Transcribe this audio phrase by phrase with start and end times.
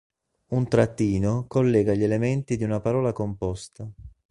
[0.47, 3.87] Un trattino collega gli elementi di una parola composta.